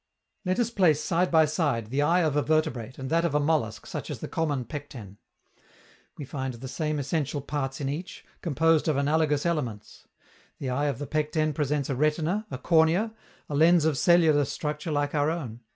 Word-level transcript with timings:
Let 0.45 0.57
us 0.57 0.71
place 0.71 0.99
side 0.99 1.29
by 1.29 1.45
side 1.45 1.91
the 1.91 2.01
eye 2.01 2.21
of 2.21 2.35
a 2.35 2.41
vertebrate 2.41 2.97
and 2.97 3.07
that 3.11 3.23
of 3.23 3.35
a 3.35 3.39
mollusc 3.39 3.85
such 3.85 4.09
as 4.09 4.17
the 4.17 4.27
common 4.27 4.65
Pecten. 4.65 5.17
We 6.17 6.25
find 6.25 6.55
the 6.55 6.67
same 6.67 6.97
essential 6.97 7.39
parts 7.39 7.79
in 7.79 7.87
each, 7.87 8.25
composed 8.41 8.87
of 8.87 8.97
analogous 8.97 9.45
elements. 9.45 10.07
The 10.57 10.71
eye 10.71 10.85
of 10.87 10.97
the 10.97 11.05
Pecten 11.05 11.53
presents 11.53 11.87
a 11.87 11.93
retina, 11.95 12.47
a 12.49 12.57
cornea, 12.57 13.13
a 13.47 13.53
lens 13.53 13.85
of 13.85 13.95
cellular 13.95 14.45
structure 14.45 14.91
like 14.91 15.13
our 15.13 15.29
own. 15.29 15.59